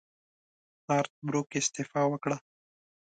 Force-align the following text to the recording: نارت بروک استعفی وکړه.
نارت 0.87 1.11
بروک 1.27 1.49
استعفی 1.59 2.03
وکړه. 2.09 2.37